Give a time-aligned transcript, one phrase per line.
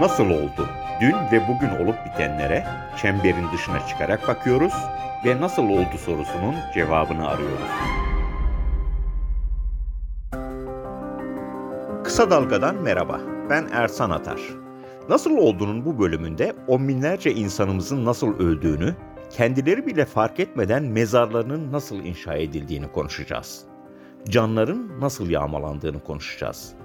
[0.00, 0.68] Nasıl oldu?
[1.00, 2.66] Dün ve bugün olup bitenlere
[3.02, 4.72] çemberin dışına çıkarak bakıyoruz
[5.24, 7.68] ve nasıl oldu sorusunun cevabını arıyoruz.
[12.04, 13.20] Kısa Dalga'dan merhaba.
[13.50, 14.40] Ben Ersan Atar.
[15.08, 18.94] Nasıl olduğunun bu bölümünde on binlerce insanımızın nasıl öldüğünü,
[19.30, 23.64] kendileri bile fark etmeden mezarlarının nasıl inşa edildiğini konuşacağız.
[24.28, 26.77] Canların nasıl yağmalandığını konuşacağız.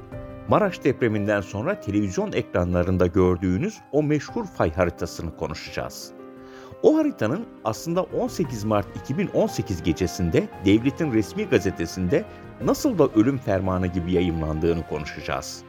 [0.48, 6.12] Maraş depreminden sonra televizyon ekranlarında gördüğünüz o meşhur fay haritasını konuşacağız.
[6.84, 12.26] O haritanın aslında 18 Mart 2018 gecesinde devletin resmi gazetesinde
[12.66, 15.64] nasıl da ölüm fermanı gibi yayımlandığını konuşacağız.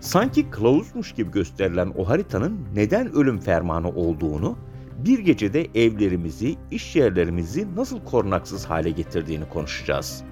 [0.00, 4.58] Sanki kılavuzmuş gibi gösterilen o haritanın neden ölüm fermanı olduğunu,
[4.98, 10.24] bir gecede evlerimizi, iş yerlerimizi nasıl korunaksız hale getirdiğini konuşacağız.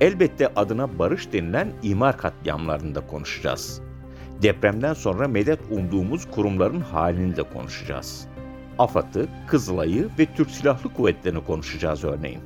[0.00, 3.80] Elbette adına barış denilen imar katliamlarında konuşacağız.
[4.42, 8.26] Depremden sonra medet umduğumuz kurumların halini de konuşacağız.
[8.78, 12.40] AFAD'ı, Kızılay'ı ve Türk Silahlı Kuvvetleri'ni konuşacağız örneğin.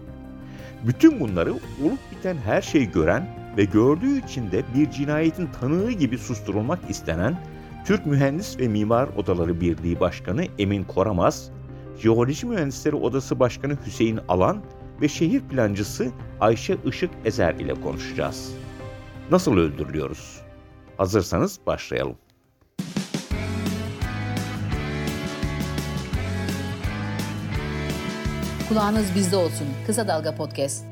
[0.87, 6.19] Bütün bunları olup biten her şeyi gören ve gördüğü için de bir cinayetin tanığı gibi
[6.19, 7.37] susturulmak istenen
[7.85, 11.51] Türk Mühendis ve Mimar Odaları Birliği Başkanı Emin Koramaz,
[11.99, 14.63] Jeoloji Mühendisleri Odası Başkanı Hüseyin Alan
[15.01, 18.55] ve şehir plancısı Ayşe Işık Ezer ile konuşacağız.
[19.31, 20.41] Nasıl öldürülüyoruz?
[20.97, 22.17] Hazırsanız başlayalım.
[28.69, 29.67] Kulağınız bizde olsun.
[29.87, 30.85] Kısa Dalga Podcast.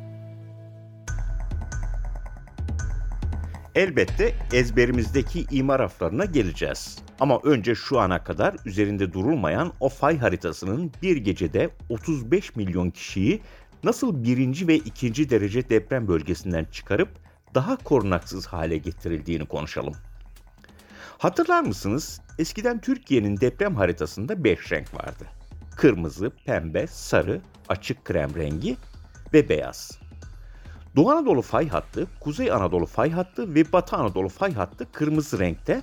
[3.74, 6.98] Elbette ezberimizdeki imar raflarına geleceğiz.
[7.20, 13.40] Ama önce şu ana kadar üzerinde durulmayan o fay haritasının bir gecede 35 milyon kişiyi
[13.84, 17.08] nasıl birinci ve ikinci derece deprem bölgesinden çıkarıp
[17.54, 19.94] daha korunaksız hale getirildiğini konuşalım.
[21.18, 22.20] Hatırlar mısınız?
[22.38, 25.26] Eskiden Türkiye'nin deprem haritasında 5 renk vardı.
[25.76, 28.76] Kırmızı, pembe, sarı, açık krem rengi
[29.32, 29.98] ve beyaz.
[30.96, 35.80] Doğu Anadolu fay hattı, Kuzey Anadolu fay hattı ve Batı Anadolu fay hattı kırmızı renkte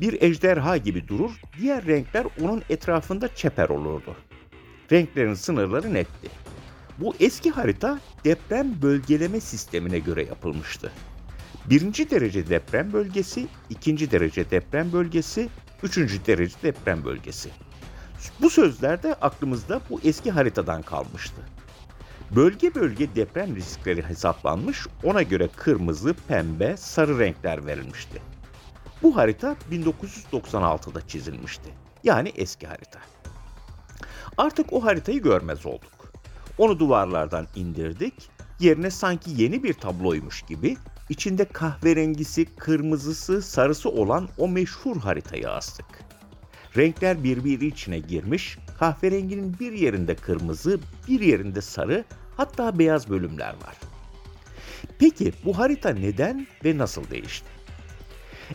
[0.00, 4.16] bir ejderha gibi durur, diğer renkler onun etrafında çeper olurdu.
[4.92, 6.28] Renklerin sınırları netti.
[7.00, 10.92] Bu eski harita deprem bölgeleme sistemine göre yapılmıştı.
[11.70, 15.48] Birinci derece deprem bölgesi, ikinci derece deprem bölgesi,
[15.82, 17.50] üçüncü derece deprem bölgesi.
[18.40, 21.42] Bu sözler de aklımızda bu eski haritadan kalmıştı.
[22.36, 28.22] Bölge bölge deprem riskleri hesaplanmış, ona göre kırmızı, pembe, sarı renkler verilmişti.
[29.02, 31.70] Bu harita 1996'da çizilmişti.
[32.04, 33.00] Yani eski harita.
[34.38, 35.99] Artık o haritayı görmez olduk.
[36.60, 38.14] Onu duvarlardan indirdik.
[38.58, 40.76] Yerine sanki yeni bir tabloymuş gibi
[41.08, 45.86] içinde kahverengisi, kırmızısı, sarısı olan o meşhur haritayı astık.
[46.76, 52.04] Renkler birbiri içine girmiş, kahverenginin bir yerinde kırmızı, bir yerinde sarı,
[52.36, 53.76] hatta beyaz bölümler var.
[54.98, 57.48] Peki bu harita neden ve nasıl değişti?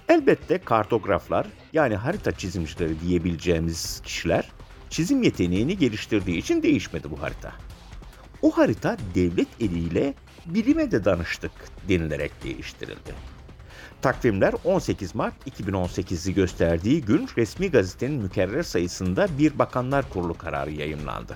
[0.09, 4.51] Elbette kartograflar yani harita çizimcileri diyebileceğimiz kişiler
[4.89, 7.53] çizim yeteneğini geliştirdiği için değişmedi bu harita.
[8.45, 10.13] O harita devlet eliyle
[10.45, 11.51] bilime de danıştık
[11.89, 13.13] denilerek değiştirildi.
[14.01, 21.35] Takvimler 18 Mart 2018'i gösterdiği gün resmi gazetenin mükerrer sayısında bir Bakanlar Kurulu kararı yayınlandı.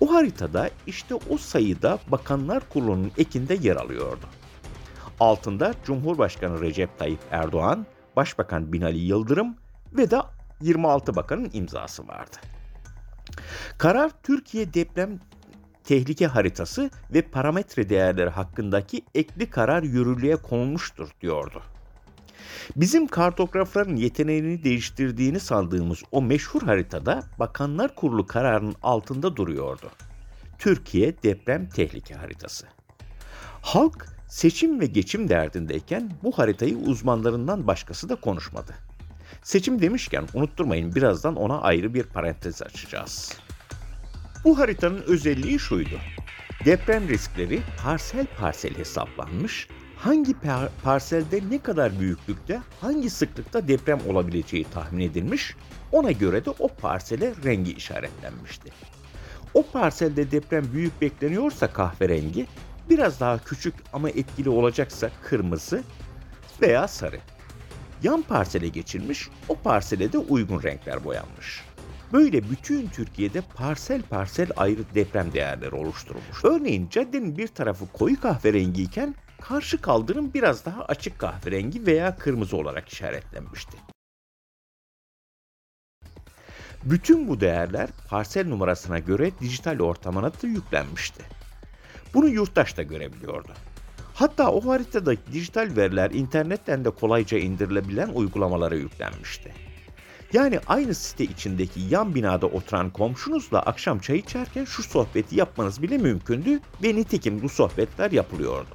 [0.00, 4.26] O haritada işte o sayıda Bakanlar Kurulu'nun ekinde yer alıyordu.
[5.20, 9.56] Altında Cumhurbaşkanı Recep Tayyip Erdoğan, Başbakan Binali Yıldırım
[9.92, 10.18] ve de
[10.60, 12.36] 26 bakanın imzası vardı.
[13.78, 15.20] Karar Türkiye deprem
[15.84, 21.62] tehlike haritası ve parametre değerleri hakkındaki ekli karar yürürlüğe konulmuştur diyordu.
[22.76, 29.90] Bizim kartografların yeteneğini değiştirdiğini sandığımız o meşhur haritada Bakanlar Kurulu kararının altında duruyordu.
[30.58, 32.66] Türkiye deprem tehlike haritası.
[33.62, 38.74] Halk seçim ve geçim derdindeyken bu haritayı uzmanlarından başkası da konuşmadı.
[39.42, 43.32] Seçim demişken unutturmayın birazdan ona ayrı bir parantez açacağız.
[44.44, 45.98] Bu haritanın özelliği şuydu.
[46.64, 54.64] Deprem riskleri parsel parsel hesaplanmış, hangi par parselde ne kadar büyüklükte, hangi sıklıkta deprem olabileceği
[54.64, 55.56] tahmin edilmiş,
[55.92, 58.72] ona göre de o parsele rengi işaretlenmişti.
[59.54, 62.46] O parselde deprem büyük bekleniyorsa kahverengi,
[62.90, 65.82] biraz daha küçük ama etkili olacaksa kırmızı
[66.62, 67.18] veya sarı.
[68.02, 71.71] Yan parsele geçilmiş, o parsele de uygun renkler boyanmış.
[72.12, 76.44] Böyle bütün Türkiye'de parsel parsel ayrı deprem değerleri oluşturulmuş.
[76.44, 82.88] Örneğin caddenin bir tarafı koyu kahverengiyken karşı kaldırım biraz daha açık kahverengi veya kırmızı olarak
[82.88, 83.76] işaretlenmişti.
[86.84, 91.22] Bütün bu değerler parsel numarasına göre dijital ortamına da yüklenmişti.
[92.14, 93.52] Bunu yurttaş da görebiliyordu.
[94.14, 99.54] Hatta o haritadaki dijital veriler internetten de kolayca indirilebilen uygulamalara yüklenmişti.
[100.32, 105.98] Yani aynı site içindeki yan binada oturan komşunuzla akşam çay içerken şu sohbeti yapmanız bile
[105.98, 108.74] mümkündü ve nitekim bu sohbetler yapılıyordu.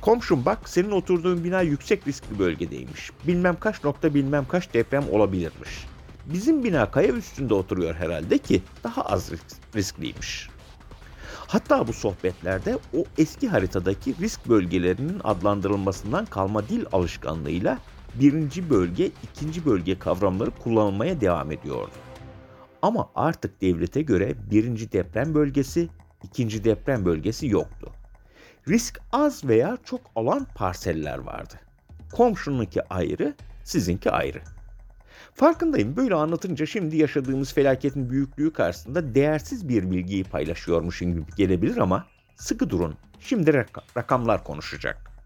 [0.00, 3.10] Komşum bak senin oturduğun bina yüksek riskli bölgedeymiş.
[3.26, 5.86] Bilmem kaç nokta bilmem kaç deprem olabilirmiş.
[6.26, 9.30] Bizim bina kaya üstünde oturuyor herhalde ki daha az
[9.74, 10.48] riskliymiş.
[11.46, 17.78] Hatta bu sohbetlerde o eski haritadaki risk bölgelerinin adlandırılmasından kalma dil alışkanlığıyla
[18.14, 21.92] birinci bölge, ikinci bölge kavramları kullanılmaya devam ediyordu.
[22.82, 25.88] Ama artık devlete göre birinci deprem bölgesi,
[26.22, 27.92] ikinci deprem bölgesi yoktu.
[28.68, 31.54] Risk az veya çok alan parseller vardı.
[32.12, 33.34] Komşununki ayrı,
[33.64, 34.40] sizinki ayrı.
[35.34, 42.06] Farkındayım böyle anlatınca şimdi yaşadığımız felaketin büyüklüğü karşısında değersiz bir bilgiyi paylaşıyormuşum gibi gelebilir ama
[42.36, 42.94] sıkı durun.
[43.20, 45.17] Şimdi rak- rakamlar konuşacak.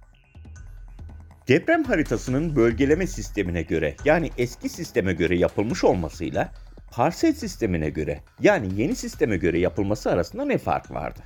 [1.52, 6.52] Deprem haritasının bölgeleme sistemine göre yani eski sisteme göre yapılmış olmasıyla
[6.90, 11.20] parsel sistemine göre yani yeni sisteme göre yapılması arasında ne fark vardı?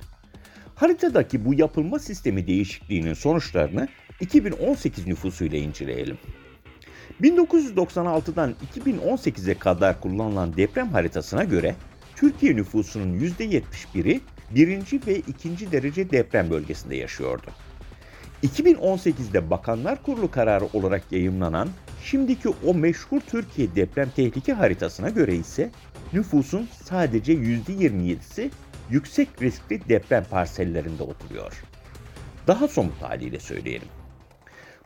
[0.75, 3.87] Haritadaki bu yapılma sistemi değişikliğinin sonuçlarını
[4.19, 6.17] 2018 nüfusuyla inceleyelim.
[7.21, 11.75] 1996'dan 2018'e kadar kullanılan deprem haritasına göre
[12.15, 14.21] Türkiye nüfusunun %71'i
[14.51, 17.51] birinci ve ikinci derece deprem bölgesinde yaşıyordu.
[18.43, 21.69] 2018'de Bakanlar Kurulu kararı olarak yayımlanan
[22.03, 25.71] şimdiki o meşhur Türkiye deprem tehlike haritasına göre ise
[26.13, 28.49] nüfusun sadece %27'si
[28.89, 31.63] yüksek riskli deprem parsellerinde oturuyor.
[32.47, 33.87] Daha somut haliyle söyleyelim.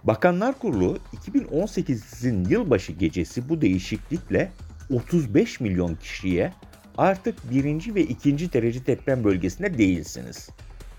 [0.03, 4.51] Bakanlar Kurulu 2018'in yılbaşı gecesi bu değişiklikle
[4.93, 6.53] 35 milyon kişiye
[6.97, 10.49] artık birinci ve ikinci derece deprem bölgesinde değilsiniz.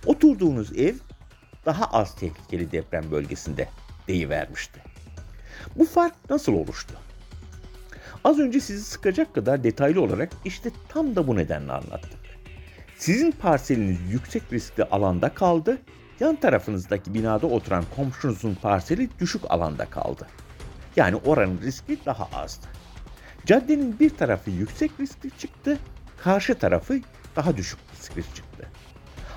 [0.07, 0.95] Oturduğunuz ev
[1.67, 3.69] daha az tehlikeli deprem bölgesinde
[4.09, 4.81] deyivermişti.
[5.77, 6.95] Bu fark nasıl oluştu?
[8.25, 12.21] Az önce sizi sıkacak kadar detaylı olarak işte tam da bu nedenle anlattım.
[12.97, 15.79] Sizin parseliniz yüksek riskli alanda kaldı,
[16.21, 20.27] yan tarafınızdaki binada oturan komşunuzun parseli düşük alanda kaldı.
[20.97, 22.67] Yani oranın riski daha azdı.
[23.47, 25.79] Caddenin bir tarafı yüksek riskli çıktı,
[26.17, 27.01] karşı tarafı
[27.37, 28.69] daha düşük riskli çıktı.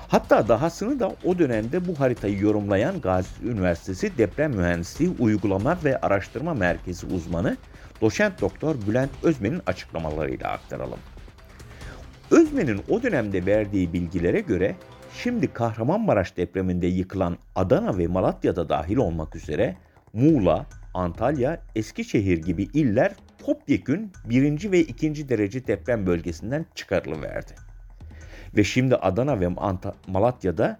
[0.08, 6.54] Hatta dahasını da o dönemde bu haritayı yorumlayan Gazi Üniversitesi Deprem Mühendisliği Uygulama ve Araştırma
[6.54, 7.56] Merkezi uzmanı
[8.00, 10.98] doçent doktor Bülent Özmen'in açıklamalarıyla aktaralım.
[12.30, 14.76] Özmen'in o dönemde verdiği bilgilere göre
[15.14, 19.76] şimdi Kahramanmaraş depreminde yıkılan Adana ve Malatya'da dahil olmak üzere
[20.12, 23.14] Muğla, Antalya, Eskişehir gibi iller
[23.46, 27.65] topyekün birinci ve ikinci derece deprem bölgesinden çıkarılıverdi.
[28.56, 29.48] Ve şimdi Adana ve
[30.06, 30.78] Malatya'da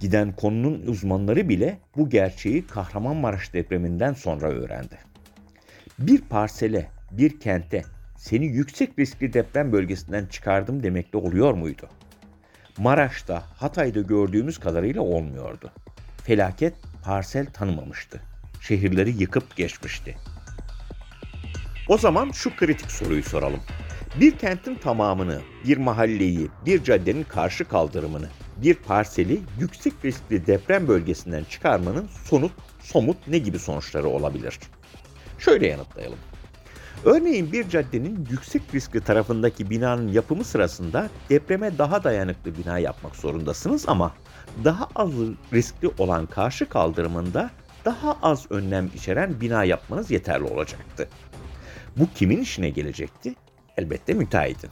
[0.00, 4.98] giden konunun uzmanları bile bu gerçeği Kahramanmaraş depreminden sonra öğrendi.
[5.98, 7.82] Bir parsele, bir kente
[8.16, 11.88] seni yüksek riskli deprem bölgesinden çıkardım demekle oluyor muydu?
[12.78, 15.72] Maraş'ta, Hatay'da gördüğümüz kadarıyla olmuyordu.
[16.24, 16.74] Felaket
[17.04, 18.20] parsel tanımamıştı.
[18.60, 20.16] Şehirleri yıkıp geçmişti.
[21.88, 23.60] O zaman şu kritik soruyu soralım.
[24.20, 31.44] Bir kentin tamamını, bir mahalleyi, bir caddenin karşı kaldırımını, bir parseli yüksek riskli deprem bölgesinden
[31.44, 34.58] çıkarmanın sonut, somut ne gibi sonuçları olabilir?
[35.38, 36.18] Şöyle yanıtlayalım.
[37.04, 43.84] Örneğin bir caddenin yüksek riskli tarafındaki binanın yapımı sırasında depreme daha dayanıklı bina yapmak zorundasınız
[43.88, 44.14] ama
[44.64, 45.10] daha az
[45.52, 47.50] riskli olan karşı kaldırımında
[47.84, 51.08] daha az önlem içeren bina yapmanız yeterli olacaktı.
[51.96, 53.34] Bu kimin işine gelecekti?
[53.78, 54.70] Elbette müteahhitin.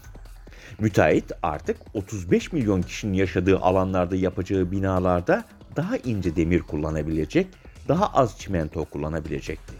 [0.79, 5.45] Müteahhit artık 35 milyon kişinin yaşadığı alanlarda yapacağı binalarda
[5.77, 7.47] daha ince demir kullanabilecek,
[7.89, 9.75] daha az çimento kullanabilecekti.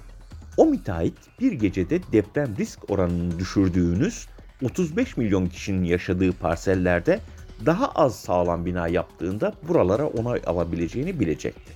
[0.57, 4.27] O müteahhit bir gecede deprem risk oranını düşürdüğünüz
[4.63, 7.21] 35 milyon kişinin yaşadığı parsellerde
[7.67, 11.73] daha az sağlam bina yaptığında buralara onay alabileceğini bilecekti.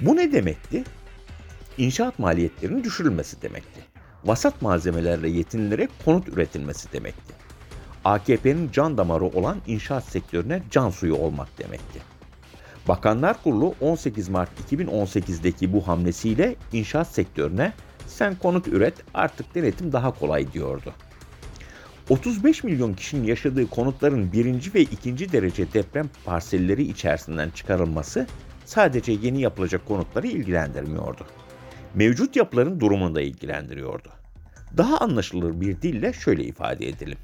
[0.00, 0.84] Bu ne demekti?
[1.78, 3.95] İnşaat maliyetlerinin düşürülmesi demekti.
[4.26, 7.34] Vasat malzemelerle yetinilerek konut üretilmesi demekti.
[8.04, 12.00] AKP'nin can damarı olan inşaat sektörüne can suyu olmak demekti.
[12.88, 17.72] Bakanlar Kurulu 18 Mart 2018'deki bu hamlesiyle inşaat sektörüne
[18.06, 20.92] sen konut üret artık denetim daha kolay diyordu.
[22.08, 28.26] 35 milyon kişinin yaşadığı konutların birinci ve ikinci derece deprem parselleri içerisinden çıkarılması
[28.64, 31.26] sadece yeni yapılacak konutları ilgilendirmiyordu.
[31.94, 34.15] Mevcut yapıların durumunu da ilgilendiriyordu.
[34.76, 37.18] Daha anlaşılır bir dille şöyle ifade edelim.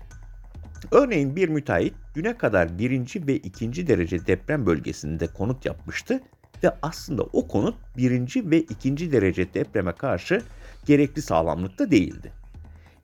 [0.91, 6.21] Örneğin bir müteahhit güne kadar birinci ve ikinci derece deprem bölgesinde konut yapmıştı
[6.65, 10.43] ve aslında o konut birinci ve ikinci derece depreme karşı
[10.87, 12.33] gerekli sağlamlıkta değildi.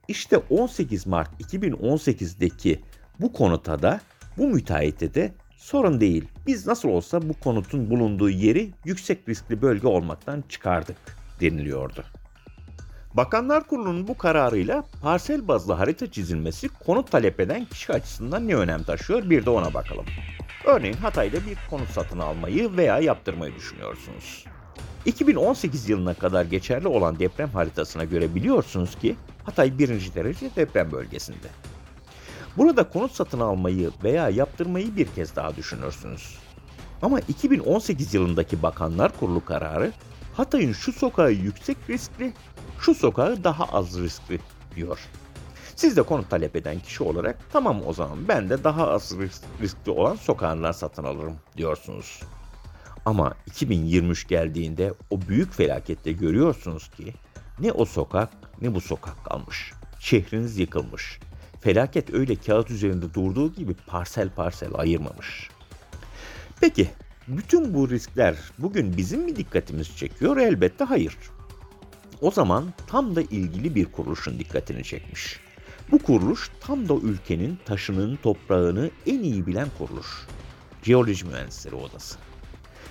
[0.08, 2.80] İşte 18 Mart 2018'deki
[3.20, 4.00] bu konuta da
[4.36, 6.24] bu müteahhite de sorun değil.
[6.46, 10.96] Biz nasıl olsa bu konutun bulunduğu yeri yüksek riskli bölge olmaktan çıkardık
[11.40, 12.04] deniliyordu.
[13.18, 18.82] Bakanlar Kurulu'nun bu kararıyla parsel bazlı harita çizilmesi konut talep eden kişi açısından ne önem
[18.82, 20.04] taşıyor bir de ona bakalım.
[20.64, 24.44] Örneğin Hatay'da bir konut satın almayı veya yaptırmayı düşünüyorsunuz.
[25.06, 31.48] 2018 yılına kadar geçerli olan deprem haritasına göre biliyorsunuz ki Hatay birinci derece deprem bölgesinde.
[32.56, 36.38] Burada konut satın almayı veya yaptırmayı bir kez daha düşünürsünüz.
[37.02, 39.92] Ama 2018 yılındaki Bakanlar Kurulu kararı
[40.38, 42.32] Hatay'ın şu sokağı yüksek riskli,
[42.80, 44.40] şu sokağı daha az riskli
[44.76, 44.98] diyor.
[45.76, 49.14] Siz de konut talep eden kişi olarak tamam o zaman ben de daha az
[49.62, 52.22] riskli olan sokağından satın alırım diyorsunuz.
[53.04, 57.14] Ama 2023 geldiğinde o büyük felakette görüyorsunuz ki
[57.60, 58.30] ne o sokak
[58.60, 59.72] ne bu sokak kalmış.
[60.00, 61.20] Şehriniz yıkılmış.
[61.60, 65.50] Felaket öyle kağıt üzerinde durduğu gibi parsel parsel ayırmamış.
[66.60, 66.90] Peki
[67.28, 70.36] bütün bu riskler bugün bizim mi dikkatimizi çekiyor?
[70.36, 71.16] Elbette hayır.
[72.20, 75.40] O zaman tam da ilgili bir kuruluşun dikkatini çekmiş.
[75.90, 80.06] Bu kuruluş tam da ülkenin taşının toprağını en iyi bilen kuruluş.
[80.82, 82.18] Jeoloji Mühendisleri Odası.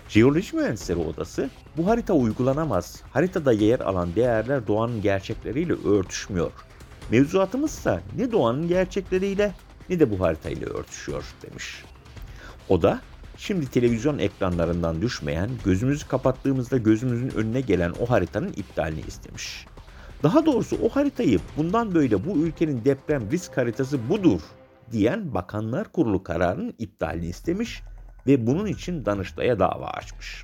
[0.09, 3.01] Jeoloji Mühendisleri Odası bu harita uygulanamaz.
[3.13, 6.51] Haritada yer alan değerler doğanın gerçekleriyle örtüşmüyor.
[7.11, 9.53] Mevzuatımızsa ne doğanın gerçekleriyle
[9.89, 11.83] ne de bu haritayla örtüşüyor demiş.
[12.69, 13.01] O da
[13.37, 19.65] şimdi televizyon ekranlarından düşmeyen, gözümüzü kapattığımızda gözümüzün önüne gelen o haritanın iptalini istemiş.
[20.23, 24.41] Daha doğrusu o haritayı bundan böyle bu ülkenin deprem risk haritası budur
[24.91, 27.83] diyen Bakanlar Kurulu kararının iptalini istemiş
[28.27, 30.43] ve bunun için Danıştay'a dava açmış.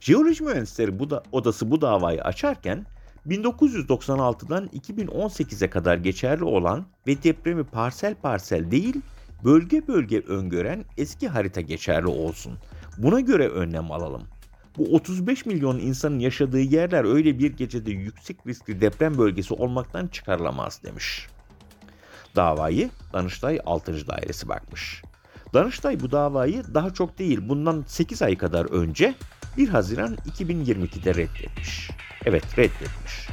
[0.00, 2.86] Jeoloji Mühendisleri bu da, Odası bu davayı açarken
[3.28, 9.00] 1996'dan 2018'e kadar geçerli olan ve depremi parsel parsel değil,
[9.44, 12.52] bölge bölge öngören eski harita geçerli olsun.
[12.98, 14.22] Buna göre önlem alalım.
[14.78, 20.80] Bu 35 milyon insanın yaşadığı yerler öyle bir gecede yüksek riskli deprem bölgesi olmaktan çıkarılamaz
[20.84, 21.28] demiş.
[22.36, 24.08] Davayı Danıştay 6.
[24.08, 25.02] Dairesi bakmış.
[25.54, 29.14] Danıştay bu davayı daha çok değil bundan 8 ay kadar önce
[29.56, 31.90] 1 Haziran 2022'de reddetmiş.
[32.24, 33.28] Evet reddetmiş.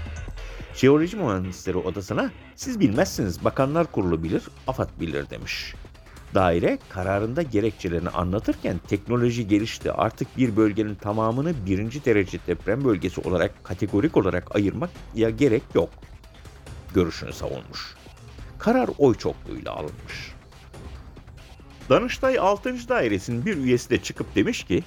[0.75, 5.75] Jeoloji Mühendisleri Odası'na siz bilmezsiniz Bakanlar Kurulu bilir, AFAD bilir demiş.
[6.33, 13.63] Daire kararında gerekçelerini anlatırken teknoloji gelişti artık bir bölgenin tamamını birinci derece deprem bölgesi olarak
[13.63, 15.89] kategorik olarak ayırmak ya gerek yok
[16.93, 17.95] görüşünü savunmuş.
[18.59, 20.33] Karar oy çokluğuyla alınmış.
[21.89, 22.89] Danıştay 6.
[22.89, 24.83] Dairesi'nin bir üyesi de çıkıp demiş ki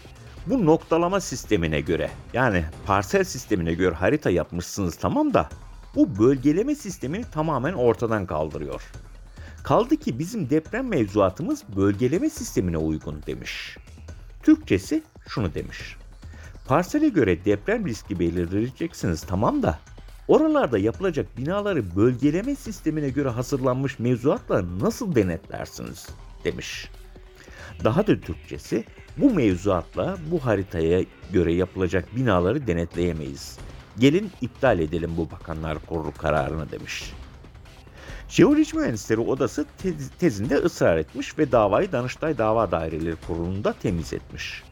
[0.47, 5.49] bu noktalama sistemine göre yani parsel sistemine göre harita yapmışsınız tamam da
[5.95, 8.93] bu bölgeleme sistemini tamamen ortadan kaldırıyor.
[9.63, 13.77] Kaldı ki bizim deprem mevzuatımız bölgeleme sistemine uygun demiş.
[14.43, 15.97] Türkçesi şunu demiş.
[16.67, 19.79] Parsele göre deprem riski belirleyeceksiniz tamam da
[20.29, 26.09] oralarda yapılacak binaları bölgeleme sistemine göre hazırlanmış mevzuatla nasıl denetlersiniz
[26.45, 26.91] demiş.
[27.85, 28.85] Daha da Türkçesi
[29.17, 33.59] bu mevzuatla bu haritaya göre yapılacak binaları denetleyemeyiz.
[33.99, 37.13] Gelin iptal edelim bu bakanlar kurulu kararını demiş.
[38.31, 44.63] Jeoloji Mühendisleri Odası tez, tezinde ısrar etmiş ve davayı Danıştay Dava Daireleri Kurulu'nda temiz etmiş.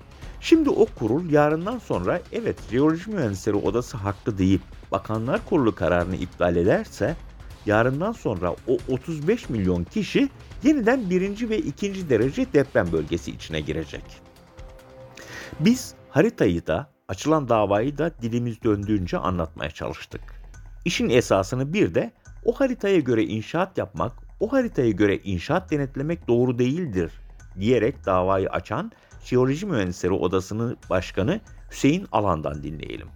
[0.40, 4.60] Şimdi o kurul yarından sonra evet Jeoloji Mühendisleri Odası haklı deyip
[4.92, 7.16] Bakanlar Kurulu kararını iptal ederse
[7.66, 10.28] yarından sonra o 35 milyon kişi
[10.62, 14.04] yeniden birinci ve ikinci derece deprem bölgesi içine girecek.
[15.60, 20.20] Biz haritayı da açılan davayı da dilimiz döndüğünce anlatmaya çalıştık.
[20.84, 22.12] İşin esasını bir de
[22.48, 27.12] o haritaya göre inşaat yapmak, o haritaya göre inşaat denetlemek doğru değildir
[27.60, 28.92] diyerek davayı açan
[29.24, 31.40] Jeoloji Mühendisleri Odası'nın başkanı
[31.70, 33.06] Hüseyin Alan'dan dinleyelim.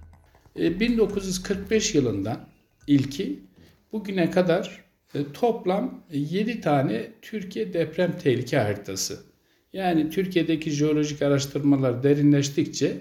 [0.57, 2.41] 1945 e, yılından
[2.87, 3.41] ilki
[3.93, 4.85] bugüne kadar
[5.15, 9.21] e, toplam 7 tane Türkiye deprem tehlike haritası.
[9.73, 12.97] Yani Türkiye'deki jeolojik araştırmalar derinleştikçe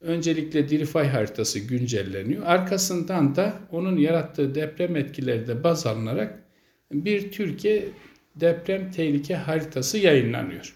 [0.00, 2.42] öncelikle Dirifay haritası güncelleniyor.
[2.46, 6.38] Arkasından da onun yarattığı deprem etkileri de baz alınarak
[6.92, 7.84] bir Türkiye
[8.36, 10.74] deprem tehlike haritası yayınlanıyor.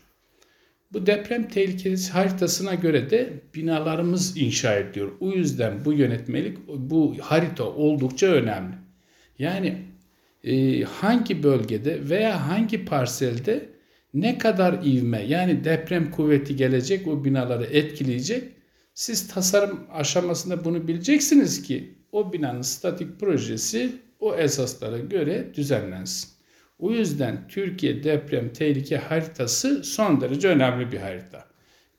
[0.93, 5.12] Bu deprem tehlikesi haritasına göre de binalarımız inşa ediliyor.
[5.21, 8.75] O yüzden bu yönetmelik, bu harita oldukça önemli.
[9.38, 9.79] Yani
[10.45, 13.69] e, hangi bölgede veya hangi parselde
[14.14, 18.45] ne kadar ivme yani deprem kuvveti gelecek o binaları etkileyecek.
[18.95, 26.31] Siz tasarım aşamasında bunu bileceksiniz ki o binanın statik projesi o esaslara göre düzenlensin.
[26.79, 31.47] O yüzden Türkiye deprem tehlike haritası son derece önemli bir harita.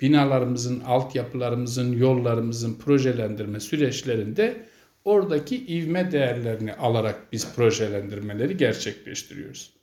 [0.01, 4.65] Binalarımızın, altyapılarımızın, yollarımızın projelendirme süreçlerinde
[5.05, 9.73] oradaki ivme değerlerini alarak biz projelendirmeleri gerçekleştiriyoruz.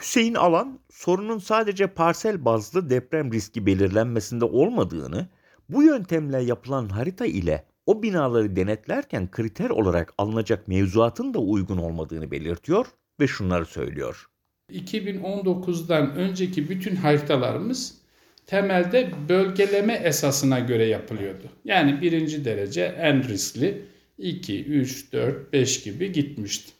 [0.00, 5.28] Hüseyin Alan sorunun sadece parsel bazlı deprem riski belirlenmesinde olmadığını,
[5.72, 12.30] bu yöntemle yapılan harita ile o binaları denetlerken kriter olarak alınacak mevzuatın da uygun olmadığını
[12.30, 12.86] belirtiyor
[13.20, 14.26] ve şunları söylüyor.
[14.72, 18.00] 2019'dan önceki bütün haritalarımız
[18.46, 21.44] temelde bölgeleme esasına göre yapılıyordu.
[21.64, 23.82] Yani birinci derece en riskli
[24.18, 26.72] 2, 3, 4, 5 gibi gitmişti.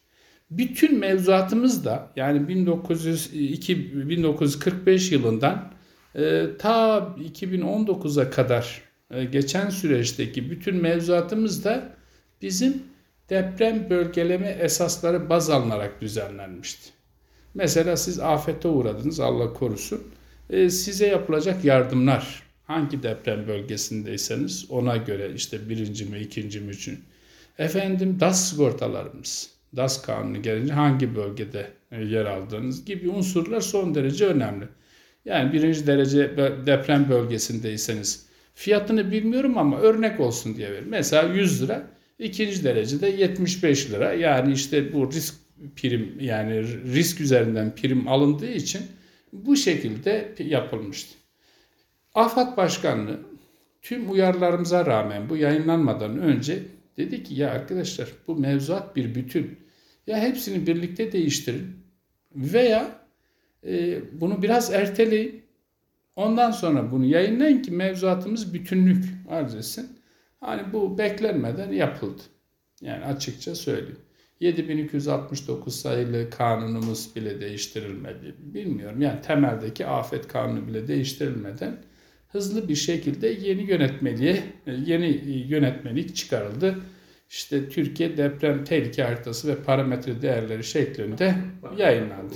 [0.50, 5.72] Bütün mevzuatımız da yani 1902, 1945 yılından
[6.14, 11.92] e, ta 2019'a kadar e, geçen süreçteki bütün mevzuatımız da
[12.42, 12.82] bizim
[13.30, 16.90] deprem bölgeleme esasları baz alınarak düzenlenmişti.
[17.54, 20.02] Mesela siz afete uğradınız Allah korusun.
[20.50, 27.04] E, size yapılacak yardımlar hangi deprem bölgesindeyseniz ona göre işte birinci mi ikinci mi üçün.
[27.58, 29.50] Efendim DAS sigortalarımız.
[29.76, 34.68] DAS kanunu gelince hangi bölgede e, yer aldığınız gibi unsurlar son derece önemli.
[35.24, 36.36] Yani birinci derece
[36.66, 40.88] deprem bölgesindeyseniz fiyatını bilmiyorum ama örnek olsun diye verin.
[40.88, 41.86] Mesela 100 lira
[42.18, 45.34] ikinci derecede 75 lira yani işte bu risk
[45.76, 46.62] prim yani
[46.94, 48.82] risk üzerinden prim alındığı için
[49.32, 51.14] bu şekilde yapılmıştı.
[52.14, 53.20] AFAD Başkanlığı
[53.82, 56.62] tüm uyarılarımıza rağmen bu yayınlanmadan önce
[56.96, 59.58] dedi ki ya arkadaşlar bu mevzuat bir bütün.
[60.06, 61.76] Ya hepsini birlikte değiştirin
[62.34, 62.99] veya
[63.66, 65.42] e, bunu biraz erteleyin.
[66.16, 69.98] Ondan sonra bunu yayınlayın ki mevzuatımız bütünlük arz etsin.
[70.40, 72.22] Hani bu beklenmeden yapıldı.
[72.80, 73.98] Yani açıkça söyleyeyim.
[74.40, 78.34] 7269 sayılı kanunumuz bile değiştirilmedi.
[78.38, 81.76] Bilmiyorum yani temeldeki afet kanunu bile değiştirilmeden
[82.28, 85.06] hızlı bir şekilde yeni yönetmeliğe yeni
[85.48, 86.76] yönetmelik çıkarıldı.
[87.30, 91.34] İşte Türkiye deprem tehlike haritası ve parametre değerleri şeklinde
[91.78, 92.34] yayınlandı.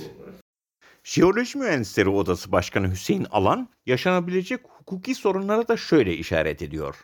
[1.05, 6.95] Jeoloji Mühendisleri Odası Başkanı Hüseyin Alan yaşanabilecek hukuki sorunlara da şöyle işaret ediyor.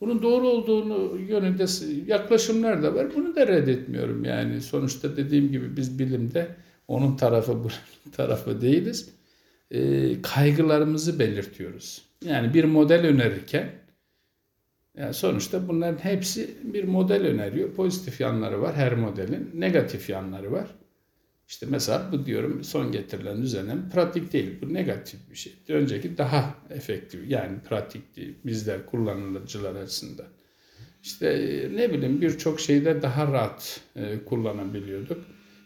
[0.00, 1.64] Bunun doğru olduğunu yönünde
[2.06, 3.06] yaklaşımlar da var.
[3.16, 4.60] Bunu da reddetmiyorum yani.
[4.60, 6.56] Sonuçta dediğim gibi biz bilimde
[6.88, 7.68] onun tarafı bu
[8.16, 9.10] tarafı değiliz.
[9.70, 12.02] E, kaygılarımızı belirtiyoruz.
[12.24, 13.70] Yani bir model önerirken
[14.98, 17.72] yani sonuçta bunların hepsi bir model öneriyor.
[17.72, 20.66] Pozitif yanları var her modelin, negatif yanları var.
[21.48, 24.50] İşte mesela bu diyorum son getirilen düzenlem pratik değil.
[24.62, 25.52] Bu negatif bir şey.
[25.68, 30.26] Önceki daha efektif yani pratikti bizler kullanıcılar açısından.
[31.02, 35.24] İşte e, ne bileyim birçok şeyde daha rahat e, kullanabiliyorduk.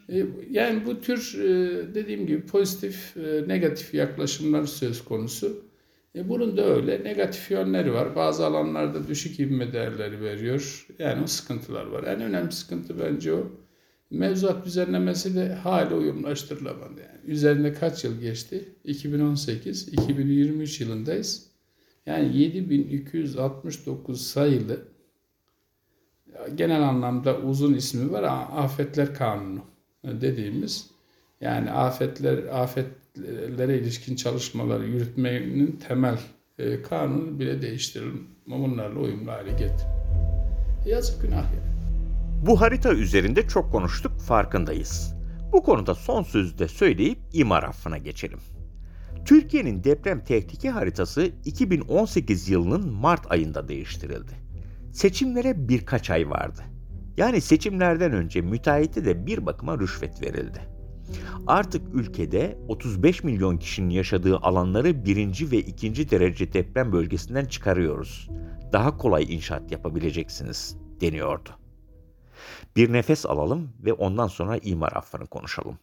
[0.08, 1.48] E, yani bu tür e,
[1.94, 5.64] dediğim gibi pozitif e, negatif yaklaşımlar söz konusu.
[6.16, 8.16] E, bunun da öyle negatif yönleri var.
[8.16, 10.86] Bazı alanlarda düşük ivme değerleri veriyor.
[10.98, 12.04] Yani o sıkıntılar var.
[12.04, 13.50] En önemli sıkıntı bence o
[14.10, 17.00] Mevzuat düzenlemesi de hala uyumlaştırılamadı.
[17.00, 18.68] Yani üzerinde kaç yıl geçti?
[18.84, 21.48] 2018, 2023 yılındayız.
[22.06, 24.88] Yani 7269 sayılı
[26.54, 29.64] genel anlamda uzun ismi var ama afetler kanunu
[30.04, 30.90] dediğimiz
[31.40, 36.18] yani afetler afetlere ilişkin çalışmaları yürütmenin temel
[36.58, 39.86] e, kanunu bile değiştirilme bunlarla uyumlu hale getir.
[40.86, 41.67] Yazık günah yani.
[42.46, 45.14] Bu harita üzerinde çok konuştuk farkındayız.
[45.52, 48.38] Bu konuda son sözü de söyleyip imar affına geçelim.
[49.24, 54.32] Türkiye'nin deprem tehlike haritası 2018 yılının Mart ayında değiştirildi.
[54.92, 56.60] Seçimlere birkaç ay vardı.
[57.16, 60.60] Yani seçimlerden önce müteahhite de bir bakıma rüşvet verildi.
[61.46, 68.28] Artık ülkede 35 milyon kişinin yaşadığı alanları birinci ve ikinci derece deprem bölgesinden çıkarıyoruz.
[68.72, 71.57] Daha kolay inşaat yapabileceksiniz deniyordu.
[72.76, 75.78] Bir nefes alalım ve ondan sonra imar affını konuşalım.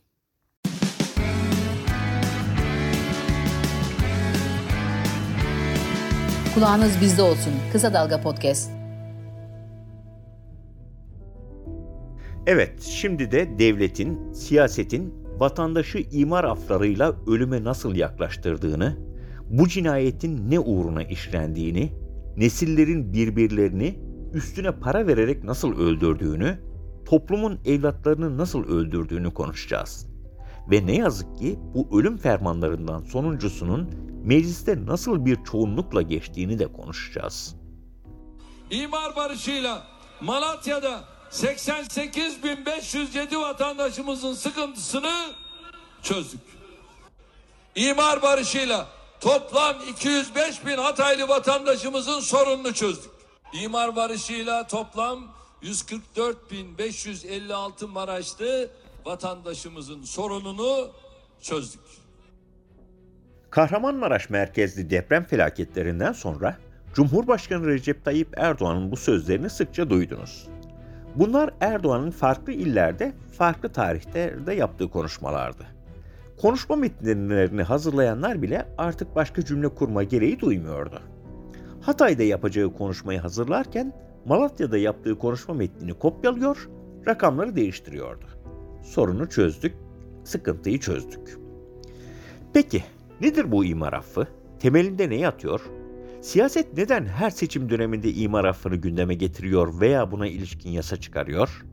[6.56, 7.54] Kulağınız bizde olsun.
[7.72, 8.72] Kısa Dalga Podcast.
[12.48, 18.98] Evet, şimdi de devletin, siyasetin vatandaşı imar aflarıyla ölüme nasıl yaklaştırdığını,
[19.50, 21.94] bu cinayetin ne uğruna işlendiğini,
[22.38, 24.00] nesillerin birbirlerini
[24.34, 26.58] üstüne para vererek nasıl öldürdüğünü
[27.06, 30.08] toplumun evlatlarını nasıl öldürdüğünü konuşacağız.
[30.72, 33.90] Ve ne yazık ki bu ölüm fermanlarından sonuncusunun
[34.24, 37.56] mecliste nasıl bir çoğunlukla geçtiğini de konuşacağız.
[38.70, 39.84] İmar barışıyla
[40.22, 45.32] Malatya'da 88.507 vatandaşımızın sıkıntısını
[46.02, 46.42] çözdük.
[47.76, 48.88] İmar barışıyla
[49.22, 53.12] toplam 205 bin Hataylı vatandaşımızın sorununu çözdük.
[53.54, 55.28] İmar barışıyla toplam
[55.66, 58.70] 144.556 Maraşlı
[59.06, 60.90] vatandaşımızın sorununu
[61.42, 61.82] çözdük.
[63.50, 66.58] Kahramanmaraş merkezli deprem felaketlerinden sonra
[66.94, 70.48] Cumhurbaşkanı Recep Tayyip Erdoğan'ın bu sözlerini sıkça duydunuz.
[71.16, 75.66] Bunlar Erdoğan'ın farklı illerde, farklı tarihlerde yaptığı konuşmalardı.
[76.42, 81.02] Konuşma metinlerini hazırlayanlar bile artık başka cümle kurma gereği duymuyordu.
[81.82, 83.94] Hatay'da yapacağı konuşmayı hazırlarken
[84.26, 86.70] Malatya'da yaptığı konuşma metnini kopyalıyor,
[87.08, 88.26] rakamları değiştiriyordu.
[88.84, 89.76] Sorunu çözdük,
[90.24, 91.38] sıkıntıyı çözdük.
[92.54, 92.84] Peki
[93.22, 94.28] nedir bu imar affı?
[94.60, 95.62] Temelinde ne yatıyor?
[96.22, 101.66] Siyaset neden her seçim döneminde imar affını gündeme getiriyor veya buna ilişkin yasa çıkarıyor?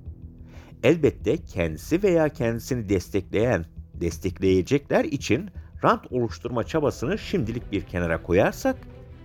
[0.82, 5.50] Elbette kendisi veya kendisini destekleyen, destekleyecekler için
[5.84, 8.76] rant oluşturma çabasını şimdilik bir kenara koyarsak,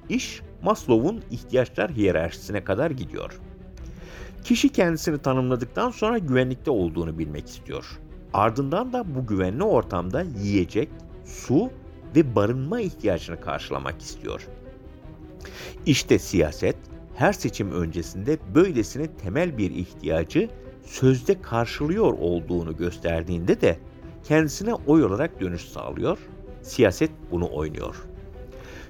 [0.09, 3.39] iş Maslow'un ihtiyaçlar hiyerarşisine kadar gidiyor.
[4.43, 7.99] Kişi kendisini tanımladıktan sonra güvenlikte olduğunu bilmek istiyor.
[8.33, 10.89] Ardından da bu güvenli ortamda yiyecek,
[11.25, 11.69] su
[12.15, 14.47] ve barınma ihtiyacını karşılamak istiyor.
[15.85, 16.75] İşte siyaset
[17.15, 20.49] her seçim öncesinde böylesine temel bir ihtiyacı
[20.85, 23.79] sözde karşılıyor olduğunu gösterdiğinde de
[24.23, 26.17] kendisine oy olarak dönüş sağlıyor.
[26.61, 27.95] Siyaset bunu oynuyor.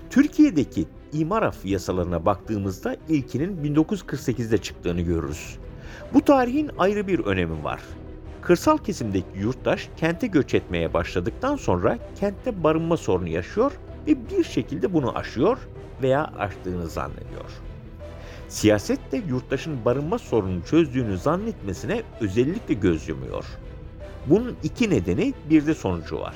[0.10, 5.58] Türkiye'deki imar affı yasalarına baktığımızda ilkinin 1948'de çıktığını görürüz.
[6.14, 7.82] Bu tarihin ayrı bir önemi var.
[8.42, 13.72] Kırsal kesimdeki yurttaş kente göç etmeye başladıktan sonra kentte barınma sorunu yaşıyor
[14.08, 15.58] ve bir şekilde bunu aşıyor
[16.02, 17.52] veya aştığını zannediyor.
[18.48, 23.46] Siyaset de yurttaşın barınma sorununu çözdüğünü zannetmesine özellikle göz yumuyor.
[24.28, 26.36] Bunun iki nedeni bir de sonucu var.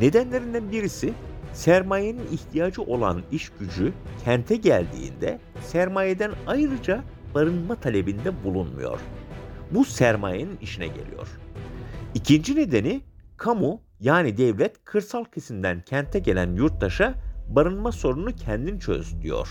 [0.00, 1.12] Nedenlerinden birisi
[1.52, 3.92] sermayenin ihtiyacı olan iş gücü
[4.24, 9.00] kente geldiğinde sermayeden ayrıca barınma talebinde bulunmuyor.
[9.70, 11.28] Bu sermayenin işine geliyor.
[12.14, 13.00] İkinci nedeni
[13.36, 17.14] kamu yani devlet kırsal kesimden kente gelen yurttaşa
[17.48, 19.48] barınma sorununu kendin çöz diyor.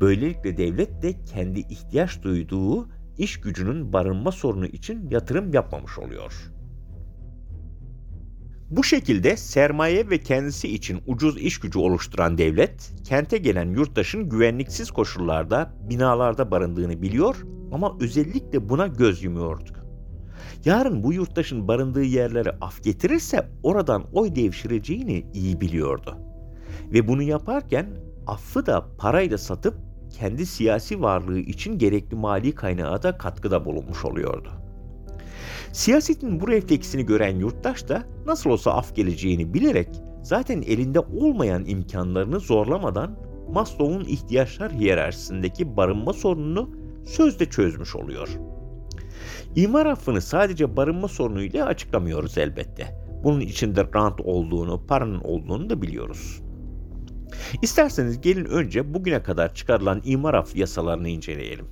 [0.00, 6.53] Böylelikle devlet de kendi ihtiyaç duyduğu iş gücünün barınma sorunu için yatırım yapmamış oluyor.
[8.76, 14.90] Bu şekilde sermaye ve kendisi için ucuz iş gücü oluşturan devlet, kente gelen yurttaşın güvenliksiz
[14.90, 17.36] koşullarda, binalarda barındığını biliyor
[17.72, 19.70] ama özellikle buna göz yumuyordu.
[20.64, 26.18] Yarın bu yurttaşın barındığı yerlere af getirirse oradan oy devşireceğini iyi biliyordu.
[26.92, 27.86] Ve bunu yaparken
[28.26, 29.74] affı da parayla satıp
[30.18, 34.63] kendi siyasi varlığı için gerekli mali kaynağa da katkıda bulunmuş oluyordu.
[35.72, 39.88] Siyasetin bu refleksini gören yurttaş da nasıl olsa af geleceğini bilerek
[40.22, 43.16] zaten elinde olmayan imkanlarını zorlamadan
[43.48, 46.70] Maslow'un ihtiyaçlar hiyerarşisindeki barınma sorununu
[47.06, 48.28] sözde çözmüş oluyor.
[49.56, 53.04] İmar affını sadece barınma sorunuyla açıklamıyoruz elbette.
[53.24, 56.42] Bunun içinde rant olduğunu, paranın olduğunu da biliyoruz.
[57.62, 61.66] İsterseniz gelin önce bugüne kadar çıkarılan imar affı yasalarını inceleyelim.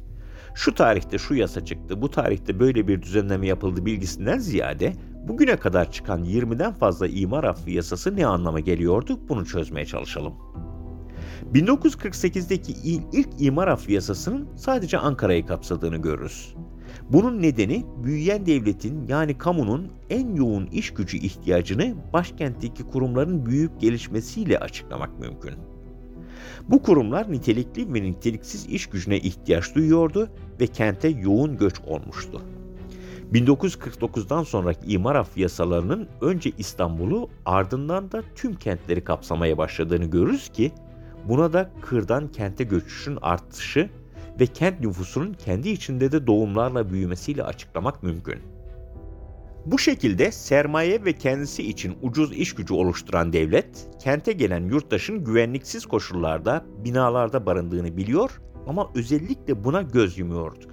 [0.55, 4.93] Şu tarihte şu yasa çıktı, bu tarihte böyle bir düzenleme yapıldı bilgisinden ziyade
[5.29, 10.35] bugüne kadar çıkan 20'den fazla imar affı yasası ne anlama geliyordu bunu çözmeye çalışalım.
[11.55, 12.73] 1948'deki
[13.13, 16.55] ilk imar affı yasasının sadece Ankara'yı kapsadığını görürüz.
[17.11, 24.59] Bunun nedeni büyüyen devletin yani kamunun en yoğun iş gücü ihtiyacını başkentteki kurumların büyük gelişmesiyle
[24.59, 25.55] açıklamak mümkün.
[26.69, 30.29] Bu kurumlar nitelikli ve niteliksiz iş gücüne ihtiyaç duyuyordu
[30.61, 32.43] ve kente yoğun göç olmuştu.
[33.33, 40.73] 1949'dan sonraki imar affı yasalarının önce İstanbul'u ardından da tüm kentleri kapsamaya başladığını görürüz ki
[41.29, 43.91] buna da kırdan kente göçüşün artışı
[44.41, 48.52] ve kent nüfusunun kendi içinde de doğumlarla büyümesiyle açıklamak mümkün.
[49.67, 55.87] Bu şekilde sermaye ve kendisi için ucuz iş gücü oluşturan devlet, kente gelen yurttaşın güvenliksiz
[55.87, 60.67] koşullarda, binalarda barındığını biliyor ama özellikle buna göz yumuyordu.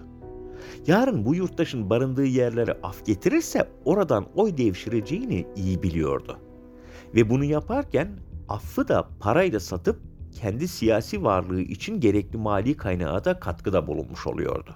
[0.88, 6.40] Yarın bu yurttaşın barındığı yerlere af getirirse oradan oy devşireceğini iyi biliyordu.
[7.16, 10.00] Ve bunu yaparken affı da parayla satıp
[10.32, 14.76] kendi siyasi varlığı için gerekli mali kaynağa da katkıda bulunmuş oluyordu.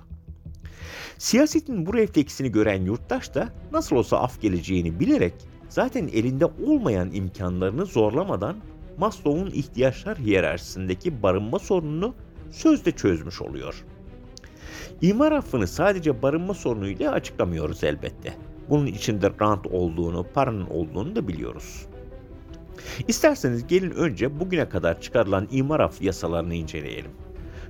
[1.18, 5.34] Siyasetin bu refleksini gören yurttaş da nasıl olsa af geleceğini bilerek
[5.70, 8.56] zaten elinde olmayan imkanlarını zorlamadan
[8.98, 12.16] Maslow'un ihtiyaçlar hiyerarşisindeki barınma sorununu
[12.52, 13.86] sözde çözmüş oluyor.
[15.02, 18.34] İmar affını sadece barınma sorunuyla açıklamıyoruz elbette.
[18.70, 21.86] Bunun içinde rant olduğunu, paranın olduğunu da biliyoruz.
[23.08, 27.12] İsterseniz gelin önce bugüne kadar çıkarılan imar affı yasalarını inceleyelim.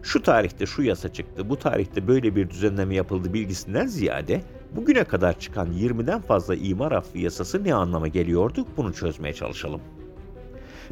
[0.03, 4.41] Şu tarihte şu yasa çıktı, bu tarihte böyle bir düzenleme yapıldı bilgisinden ziyade
[4.75, 9.81] bugüne kadar çıkan 20'den fazla imar affı yasası ne anlama geliyordu bunu çözmeye çalışalım.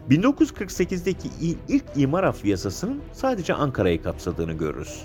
[0.10, 1.30] 1948'deki
[1.67, 5.04] ilk imar affı yasasının sadece Ankara'yı kapsadığını görürüz.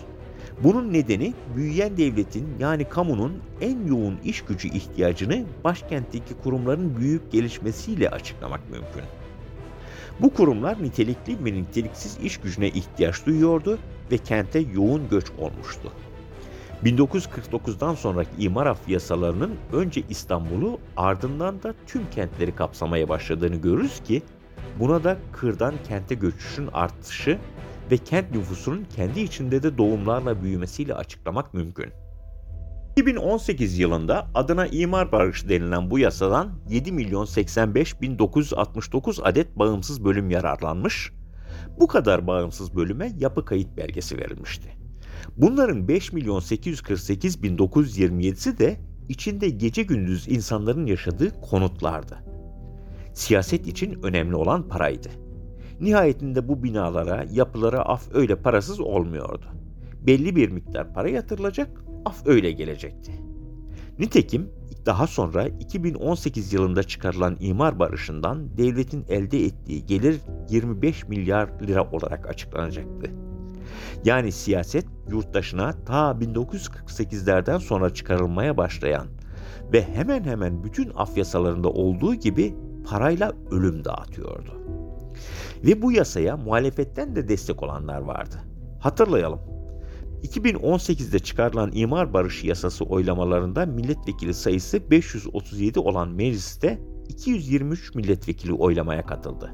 [0.65, 8.11] Bunun nedeni büyüyen devletin yani kamunun en yoğun iş gücü ihtiyacını başkentteki kurumların büyük gelişmesiyle
[8.11, 9.05] açıklamak mümkün.
[10.21, 13.79] Bu kurumlar nitelikli ve niteliksiz iş gücüne ihtiyaç duyuyordu
[14.11, 15.93] ve kente yoğun göç olmuştu.
[16.85, 24.23] 1949'dan sonraki imar affı yasalarının önce İstanbul'u ardından da tüm kentleri kapsamaya başladığını görürüz ki
[24.79, 27.39] buna da kırdan kente göçüşün artışı
[27.91, 31.93] ve kent nüfusunun kendi içinde de doğumlarla büyümesiyle açıklamak mümkün.
[32.97, 40.05] 2018 yılında adına imar barışı denilen bu yasadan 7 milyon 85 bin 969 adet bağımsız
[40.05, 41.13] bölüm yararlanmış,
[41.81, 44.69] bu kadar bağımsız bölüme yapı kayıt belgesi verilmişti.
[45.37, 48.77] Bunların 5 milyon 848 bin 927'si de
[49.09, 52.19] içinde gece gündüz insanların yaşadığı konutlardı.
[53.15, 55.09] Siyaset için önemli olan paraydı.
[55.81, 59.47] Nihayetinde bu binalara, yapılara af öyle parasız olmuyordu.
[60.07, 63.13] Belli bir miktar para yatırılacak, af öyle gelecekti.
[63.99, 64.51] Nitekim
[64.87, 72.29] daha sonra 2018 yılında çıkarılan imar barışından devletin elde ettiği gelir 25 milyar lira olarak
[72.29, 73.11] açıklanacaktı.
[74.05, 79.07] Yani siyaset yurttaşına ta 1948'lerden sonra çıkarılmaya başlayan
[79.73, 82.55] ve hemen hemen bütün af yasalarında olduğu gibi
[82.91, 84.63] parayla ölüm dağıtıyordu.
[85.65, 88.37] Ve bu yasaya muhalefetten de destek olanlar vardı.
[88.81, 89.56] Hatırlayalım.
[90.27, 99.53] 2018'de çıkarılan imar barışı yasası oylamalarında milletvekili sayısı 537 olan mecliste 223 milletvekili oylamaya katıldı.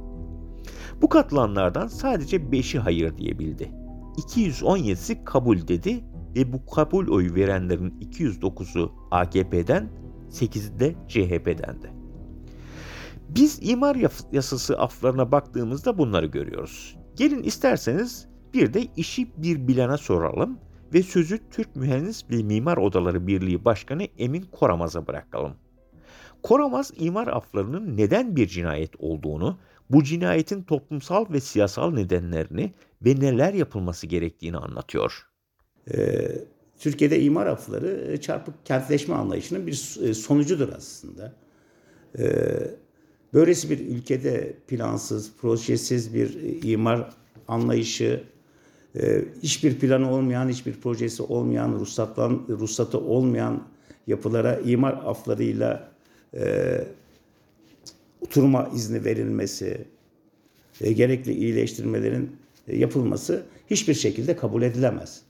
[1.02, 3.72] Bu katılanlardan sadece 5'i hayır diyebildi.
[4.16, 6.04] 217'si kabul dedi
[6.36, 9.90] ve bu kabul oyu verenlerin 209'u AKP'den,
[10.30, 11.92] 8'i de CHP'dendi.
[13.28, 13.96] Biz imar
[14.32, 16.96] yasası aflarına baktığımızda bunları görüyoruz.
[17.16, 20.58] Gelin isterseniz bir de işi bir bilana soralım
[20.94, 25.54] ve sözü Türk Mühendis ve Mimar Odaları Birliği Başkanı Emin Koramaz'a bırakalım.
[26.42, 29.58] Koramaz imar aflarının neden bir cinayet olduğunu,
[29.90, 32.72] bu cinayetin toplumsal ve siyasal nedenlerini
[33.04, 35.26] ve neler yapılması gerektiğini anlatıyor.
[35.94, 36.28] Ee,
[36.78, 41.32] Türkiye'de imar afları e, çarpık kentleşme anlayışının bir e, sonucudur aslında.
[42.18, 42.24] Ee,
[43.34, 47.10] böylesi bir ülkede plansız, projesiz bir e, imar
[47.48, 48.24] anlayışı,
[49.42, 53.62] hiçbir planı olmayan, hiçbir projesi olmayan, ruhsatlan, ruhsatı olmayan
[54.06, 55.92] yapılara imar aflarıyla
[56.34, 56.84] e,
[58.20, 59.84] oturma izni verilmesi,
[60.80, 62.36] e, gerekli iyileştirmelerin
[62.68, 65.22] e, yapılması hiçbir şekilde kabul edilemez.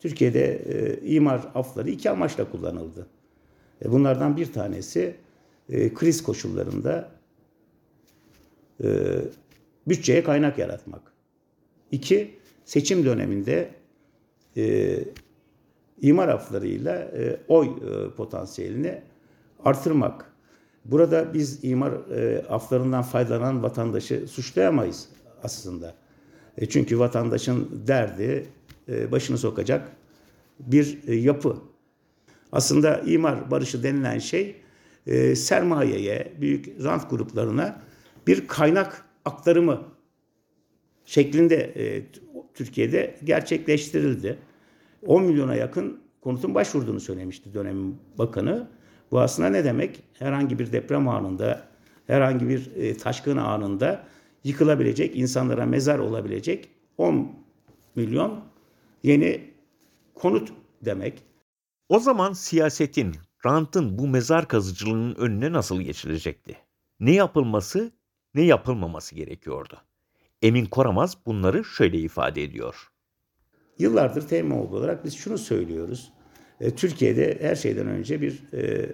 [0.00, 3.06] Türkiye'de e, imar afları iki amaçla kullanıldı.
[3.84, 5.16] E, bunlardan bir tanesi
[5.68, 7.10] e, kriz koşullarında
[8.84, 8.88] e,
[9.88, 11.02] bütçeye kaynak yaratmak.
[11.92, 12.37] İki,
[12.68, 13.70] seçim döneminde
[14.56, 14.98] e,
[16.00, 19.02] imar aflarıyla e, oy e, potansiyelini
[19.64, 20.32] artırmak.
[20.84, 25.08] Burada biz imar e, aflarından faydalanan vatandaşı suçlayamayız
[25.42, 25.94] aslında.
[26.58, 28.46] E, çünkü vatandaşın derdi
[28.88, 29.92] e, başını sokacak
[30.60, 31.56] bir e, yapı.
[32.52, 34.56] Aslında imar barışı denilen şey
[35.06, 37.82] e, sermayeye, büyük rant gruplarına
[38.26, 39.82] bir kaynak aktarımı
[41.04, 42.04] şeklinde e,
[42.58, 44.38] Türkiye'de gerçekleştirildi.
[45.06, 48.68] 10 milyona yakın konutun başvurduğunu söylemişti dönemin bakanı.
[49.10, 50.02] Bu aslında ne demek?
[50.18, 51.68] Herhangi bir deprem anında,
[52.06, 54.04] herhangi bir e, taşkın anında
[54.44, 56.68] yıkılabilecek, insanlara mezar olabilecek
[56.98, 57.32] 10
[57.96, 58.44] milyon
[59.02, 59.50] yeni
[60.14, 60.52] konut
[60.84, 61.22] demek.
[61.88, 63.14] O zaman siyasetin,
[63.46, 66.56] rantın bu mezar kazıcılığının önüne nasıl geçilecekti?
[67.00, 67.92] Ne yapılması,
[68.34, 69.87] ne yapılmaması gerekiyordu?
[70.42, 72.88] Emin Koramaz bunları şöyle ifade ediyor.
[73.78, 76.12] Yıllardır TMOB olarak biz şunu söylüyoruz.
[76.60, 78.92] E, Türkiye'de her şeyden önce bir e,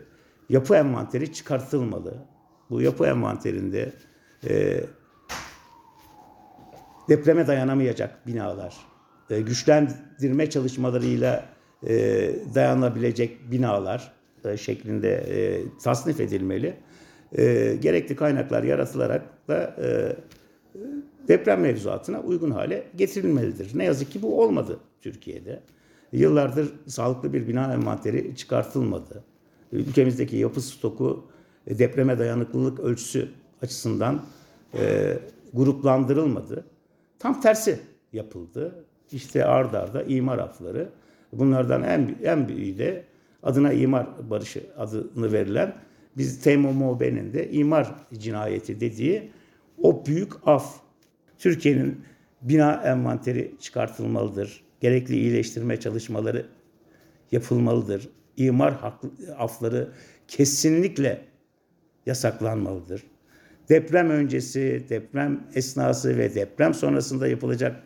[0.49, 2.15] yapı envanteri çıkartılmalı.
[2.71, 3.93] Bu yapı envanterinde
[4.49, 4.81] e,
[7.09, 8.77] depreme dayanamayacak binalar,
[9.31, 11.45] e, güçlendirme çalışmalarıyla
[11.87, 11.95] e,
[12.55, 14.13] dayanabilecek binalar
[14.45, 16.77] e, şeklinde e, tasnif edilmeli.
[17.39, 20.17] E, gerekli kaynaklar yaratılarak da e,
[21.29, 23.79] deprem mevzuatına uygun hale getirilmelidir.
[23.79, 25.61] Ne yazık ki bu olmadı Türkiye'de.
[26.13, 29.25] Yıllardır sağlıklı bir bina envanteri çıkartılmadı.
[29.73, 31.25] Ülkemizdeki yapı stoku
[31.67, 33.29] e, depreme dayanıklılık ölçüsü
[33.63, 34.23] açısından
[34.75, 35.19] e,
[35.55, 36.65] gruplandırılmadı.
[37.19, 37.81] Tam tersi
[38.13, 38.85] yapıldı.
[39.13, 40.89] İşte ard arda imar afları.
[41.33, 43.05] Bunlardan en, en büyüğü de
[43.43, 45.75] adına imar barışı adını verilen
[46.17, 49.31] biz TMOB'nin de imar cinayeti dediği
[49.83, 50.84] o büyük af.
[51.45, 52.01] Türkiye'nin
[52.43, 54.65] bina envanteri çıkartılmalıdır.
[54.81, 56.47] Gerekli iyileştirme çalışmaları
[57.33, 58.09] yapılmalıdır.
[58.37, 58.95] İmar
[59.39, 59.89] afları
[60.29, 61.25] kesinlikle
[62.07, 63.03] yasaklanmalıdır.
[63.69, 67.83] Deprem öncesi, deprem esnası ve deprem sonrasında yapılacak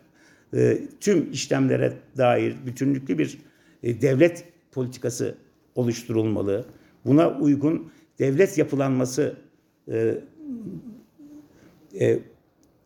[0.53, 3.39] e, tüm işlemlere dair bütünlüklü bir
[3.83, 5.37] e, devlet politikası
[5.75, 6.65] oluşturulmalı.
[7.05, 9.35] Buna uygun devlet yapılanması
[9.91, 10.17] e,
[11.99, 12.19] e,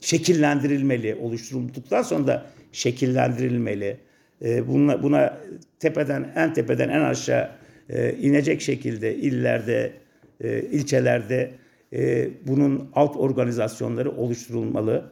[0.03, 3.97] şekillendirilmeli, oluşturulduktan sonra da şekillendirilmeli.
[4.41, 5.37] E, buna, buna
[5.79, 7.49] tepeden, en tepeden en aşağı
[7.89, 9.93] e, inecek şekilde illerde,
[10.41, 11.51] e, ilçelerde
[11.93, 15.11] e, bunun alt organizasyonları oluşturulmalı.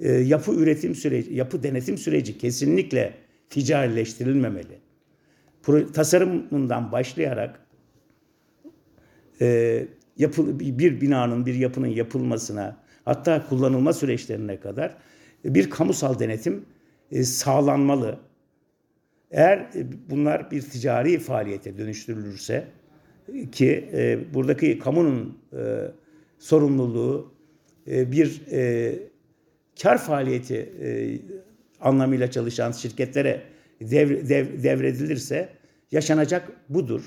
[0.00, 3.14] Yapı üretim süreci, yapı denetim süreci kesinlikle
[3.50, 4.78] ticarileştirilmemeli.
[5.94, 7.60] Tasarımından başlayarak
[10.18, 14.96] yapı, bir binanın, bir yapının yapılmasına, hatta kullanılma süreçlerine kadar
[15.44, 16.64] bir kamusal denetim
[17.12, 18.18] e, sağlanmalı.
[19.30, 22.64] Eğer e, bunlar bir ticari faaliyete dönüştürülürse
[23.52, 25.38] ki e, buradaki kamunun
[26.38, 27.34] sorumluluğu
[27.86, 28.42] bir
[29.82, 30.72] kar faaliyeti
[31.80, 33.42] anlamıyla çalışan şirketlere
[33.80, 35.48] dev, dev, devredilirse
[35.92, 37.02] yaşanacak budur.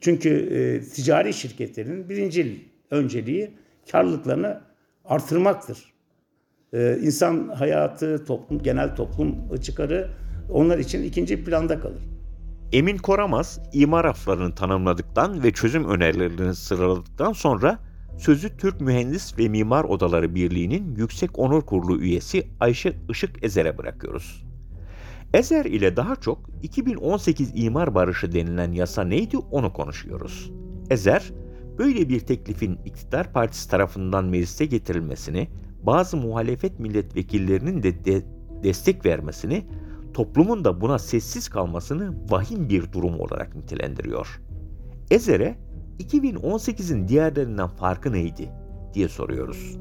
[0.00, 3.50] Çünkü e, ticari şirketlerin birinci önceliği
[3.90, 4.60] karlılıklarını
[5.04, 5.92] artırmaktır.
[6.72, 10.10] E, insan hayatı, toplum, genel toplum çıkarı
[10.50, 12.02] onlar için ikinci planda kalır.
[12.72, 17.78] Emin Koramaz, imar raflarını tanımladıktan ve çözüm önerilerini sıraladıktan sonra
[18.18, 24.44] sözü Türk Mühendis ve Mimar Odaları Birliği'nin Yüksek Onur Kurulu üyesi Ayşe Işık Ezer'e bırakıyoruz.
[25.34, 30.52] Ezer ile daha çok 2018 imar barışı denilen yasa neydi onu konuşuyoruz.
[30.90, 31.32] Ezer,
[31.78, 35.48] böyle bir teklifin iktidar partisi tarafından meclise getirilmesini,
[35.82, 38.22] bazı muhalefet milletvekillerinin de, de
[38.62, 39.66] destek vermesini,
[40.14, 44.40] toplumun da buna sessiz kalmasını vahim bir durum olarak nitelendiriyor.
[45.10, 45.56] Ezer'e
[45.98, 48.50] 2018'in diğerlerinden farkı neydi
[48.94, 49.76] diye soruyoruz.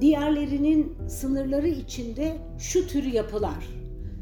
[0.00, 3.68] Diğerlerinin sınırları içinde şu tür yapılar,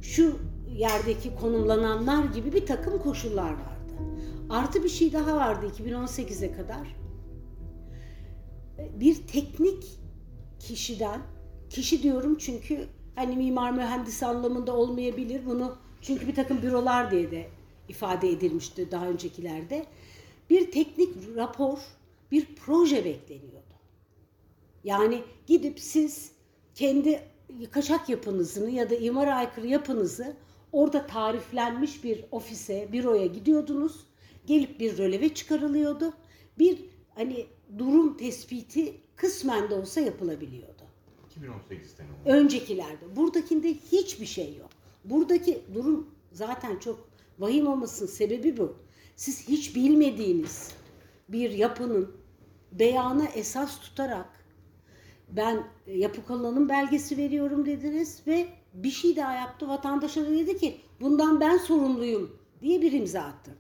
[0.03, 0.37] şu
[0.69, 3.95] yerdeki konumlananlar gibi bir takım koşullar vardı.
[4.51, 6.97] Artı bir şey daha vardı 2018'e kadar.
[9.01, 9.85] Bir teknik
[10.59, 11.21] kişiden,
[11.71, 17.49] kişi diyorum çünkü hani mimar mühendis anlamında olmayabilir bunu çünkü bir takım bürolar diye de
[17.89, 19.87] ifade edilmişti daha öncekilerde.
[20.51, 21.79] Bir teknik rapor,
[22.31, 23.75] bir proje bekleniyordu.
[24.85, 26.33] Yani gidip siz
[26.75, 27.23] kendi
[27.71, 30.37] kaçak yapınızını ya da imara aykırı yapınızı
[30.73, 34.10] orada tariflenmiş bir ofise, büroya gidiyordunuz.
[34.51, 36.13] Gelip bir röleve çıkarılıyordu.
[36.59, 36.79] Bir
[37.15, 37.47] hani
[37.79, 40.83] durum tespiti kısmen de olsa yapılabiliyordu.
[41.31, 43.17] 2018'ten Öncekilerde.
[43.17, 44.71] Buradakinde hiçbir şey yok.
[45.05, 47.09] Buradaki durum zaten çok
[47.39, 48.77] vahim olmasının sebebi bu.
[49.17, 50.71] Siz hiç bilmediğiniz
[51.29, 52.13] bir yapının
[52.73, 54.45] beyana esas tutarak
[55.29, 59.69] ben yapı kullanım belgesi veriyorum dediniz ve bir şey daha yaptı.
[59.69, 63.60] Vatandaşa da dedi ki bundan ben sorumluyum diye bir imza attırdı.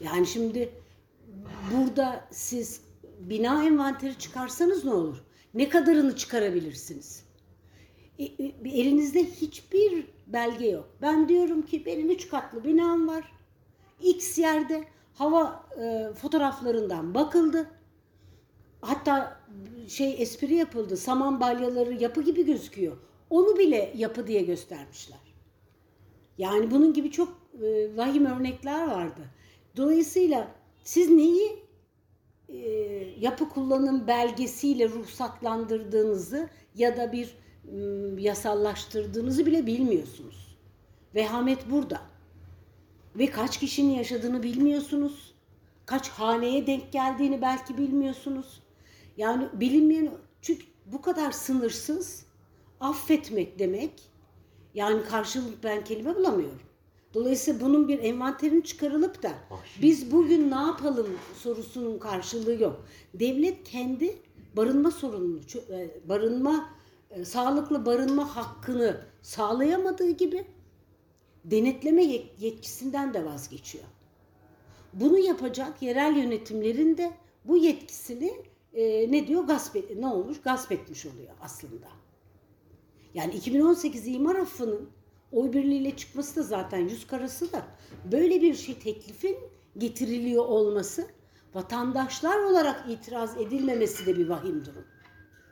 [0.00, 0.72] Yani şimdi
[1.72, 2.80] burada siz
[3.20, 5.24] bina envanteri çıkarsanız ne olur?
[5.54, 7.24] Ne kadarını çıkarabilirsiniz?
[8.18, 10.88] E, e, elinizde hiçbir belge yok.
[11.02, 13.32] Ben diyorum ki benim üç katlı binam var.
[14.00, 14.84] X yerde
[15.14, 17.70] hava e, fotoğraflarından bakıldı.
[18.80, 19.40] Hatta
[19.88, 20.96] şey espri yapıldı.
[20.96, 22.96] Saman balyaları yapı gibi gözüküyor.
[23.30, 25.18] Onu bile yapı diye göstermişler.
[26.38, 27.28] Yani bunun gibi çok
[27.62, 29.22] e, vahim örnekler vardı.
[29.76, 30.48] Dolayısıyla
[30.84, 31.64] siz neyi
[32.48, 32.58] e,
[33.20, 37.76] yapı kullanım belgesiyle ruhsatlandırdığınızı ya da bir e,
[38.22, 40.56] yasallaştırdığınızı bile bilmiyorsunuz.
[41.14, 42.00] Vehamet burada.
[43.16, 45.34] Ve kaç kişinin yaşadığını bilmiyorsunuz.
[45.86, 48.62] Kaç haneye denk geldiğini belki bilmiyorsunuz.
[49.16, 50.10] Yani bilinmeyen
[50.42, 52.26] çünkü bu kadar sınırsız
[52.80, 53.92] affetmek demek
[54.74, 56.60] yani karşılık ben kelime bulamıyorum.
[57.14, 59.32] Dolayısıyla bunun bir envanterini çıkarılıp da
[59.82, 61.06] biz bugün ne yapalım
[61.38, 62.84] sorusunun karşılığı yok.
[63.14, 64.16] Devlet kendi
[64.56, 65.40] barınma sorununu,
[65.70, 66.70] e, barınma
[67.10, 70.44] e, sağlıklı barınma hakkını sağlayamadığı gibi
[71.44, 73.84] denetleme yet- yetkisinden de vazgeçiyor.
[74.92, 77.12] Bunu yapacak yerel yönetimlerin de
[77.44, 78.32] bu yetkisini
[78.74, 81.86] e, ne diyor gasp et- ne olmuş gasp etmiş oluyor aslında.
[83.14, 84.88] Yani 2018 imar affının
[85.34, 87.62] oy birliğiyle çıkması da zaten yüz karası da
[88.12, 89.36] böyle bir şey teklifin
[89.78, 91.06] getiriliyor olması
[91.54, 94.84] vatandaşlar olarak itiraz edilmemesi de bir vahim durum.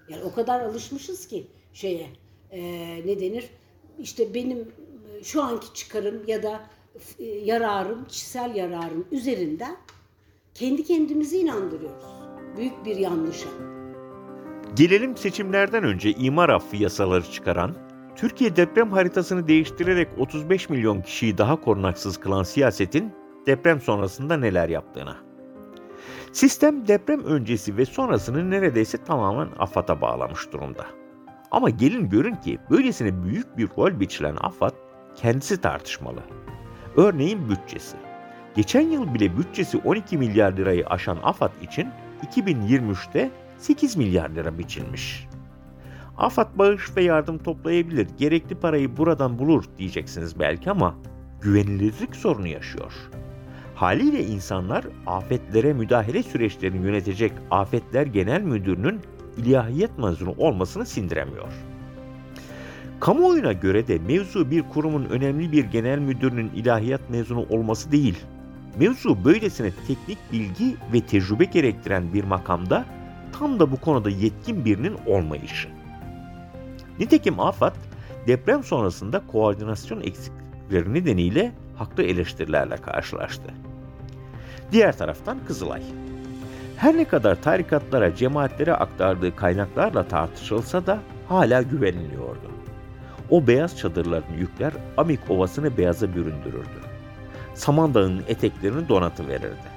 [0.09, 2.07] Yani o kadar alışmışız ki şeye
[2.51, 2.63] e,
[3.07, 3.51] ne denir
[3.99, 6.61] işte benim e, şu anki çıkarım ya da
[7.19, 9.77] e, yararım, kişisel yararım üzerinden
[10.55, 12.05] kendi kendimizi inandırıyoruz.
[12.57, 13.49] Büyük bir yanlışa.
[14.77, 17.77] Gelelim seçimlerden önce imar affı yasaları çıkaran,
[18.17, 23.13] Türkiye deprem haritasını değiştirerek 35 milyon kişiyi daha korunaksız kılan siyasetin
[23.47, 25.17] deprem sonrasında neler yaptığına.
[26.33, 30.87] Sistem deprem öncesi ve sonrasını neredeyse tamamen AFAD'a bağlamış durumda.
[31.51, 34.73] Ama gelin görün ki böylesine büyük bir rol biçilen AFAD
[35.17, 36.21] kendisi tartışmalı.
[36.97, 37.97] Örneğin bütçesi.
[38.57, 41.89] Geçen yıl bile bütçesi 12 milyar lirayı aşan AFAD için
[42.27, 45.29] 2023'te 8 milyar lira biçilmiş.
[46.23, 50.95] AFAD bağış ve yardım toplayabilir, gerekli parayı buradan bulur diyeceksiniz belki ama
[51.41, 52.93] güvenilirlik sorunu yaşıyor.
[53.75, 59.01] Haliyle insanlar afetlere müdahale süreçlerini yönetecek Afetler Genel Müdürü'nün
[59.37, 61.53] ilahiyat mezunu olmasını sindiremiyor.
[63.01, 68.19] Kamuoyuna göre de mevzu bir kurumun önemli bir genel müdürünün ilahiyat mezunu olması değil.
[68.79, 72.85] Mevzu böylesine teknik bilgi ve tecrübe gerektiren bir makamda
[73.39, 75.82] tam da bu konuda yetkin birinin olmayışı.
[76.99, 77.75] Nitekim AFAD
[78.27, 83.55] deprem sonrasında koordinasyon eksiklikleri nedeniyle haklı eleştirilerle karşılaştı.
[84.73, 85.83] Diğer taraftan Kızılay.
[86.77, 92.53] Her ne kadar tarikatlara, cemaatlere aktardığı kaynaklarla tartışılsa da hala güveniliyordu.
[93.31, 96.83] O beyaz çadırların yükler Amik Ovası'nı beyaza büründürürdü.
[97.55, 99.73] Samandağ'ın eteklerini donatıverirdi.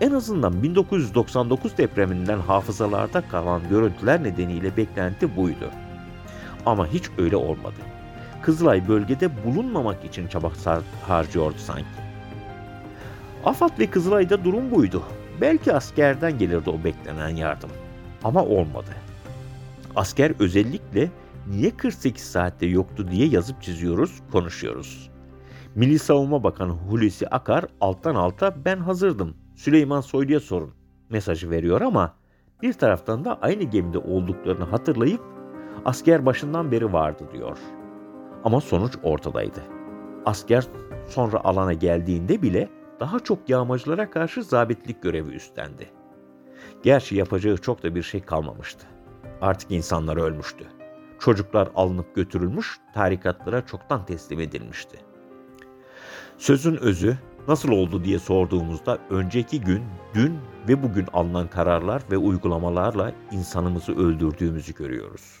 [0.00, 5.70] En azından 1999 depreminden hafızalarda kalan görüntüler nedeniyle beklenti buydu.
[6.66, 7.76] Ama hiç öyle olmadı.
[8.42, 10.52] Kızılay bölgede bulunmamak için çaba
[11.08, 11.86] harcıyordu sanki.
[13.44, 15.02] AFAD ve Kızılay'da durum buydu.
[15.40, 17.70] Belki askerden gelirdi o beklenen yardım.
[18.24, 18.90] Ama olmadı.
[19.96, 21.10] Asker özellikle
[21.50, 25.10] niye 48 saatte yoktu diye yazıp çiziyoruz, konuşuyoruz.
[25.74, 30.74] Milli Savunma Bakanı Hulusi Akar alttan alta ben hazırdım, Süleyman Soylu'ya sorun
[31.10, 32.14] mesajı veriyor ama
[32.62, 35.35] bir taraftan da aynı gemide olduklarını hatırlayıp
[35.86, 37.58] asker başından beri vardı diyor.
[38.44, 39.60] Ama sonuç ortadaydı.
[40.24, 40.66] Asker
[41.08, 42.68] sonra alana geldiğinde bile
[43.00, 45.90] daha çok yağmacılara karşı zabitlik görevi üstlendi.
[46.82, 48.86] Gerçi yapacağı çok da bir şey kalmamıştı.
[49.40, 50.64] Artık insanlar ölmüştü.
[51.18, 54.98] Çocuklar alınıp götürülmüş, tarikatlara çoktan teslim edilmişti.
[56.38, 57.18] Sözün özü
[57.48, 59.82] nasıl oldu diye sorduğumuzda önceki gün,
[60.14, 65.40] dün ve bugün alınan kararlar ve uygulamalarla insanımızı öldürdüğümüzü görüyoruz.